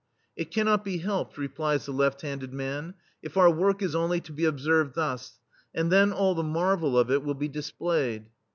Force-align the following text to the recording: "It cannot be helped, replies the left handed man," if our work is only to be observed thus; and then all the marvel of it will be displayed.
"It 0.35 0.49
cannot 0.49 0.83
be 0.83 0.97
helped, 0.97 1.37
replies 1.37 1.85
the 1.85 1.91
left 1.93 2.21
handed 2.21 2.51
man," 2.51 2.95
if 3.21 3.37
our 3.37 3.51
work 3.51 3.83
is 3.83 3.93
only 3.93 4.19
to 4.21 4.31
be 4.33 4.45
observed 4.45 4.95
thus; 4.95 5.37
and 5.75 5.91
then 5.91 6.11
all 6.11 6.33
the 6.33 6.41
marvel 6.41 6.97
of 6.97 7.11
it 7.11 7.21
will 7.23 7.35
be 7.35 7.47
displayed. 7.47 8.25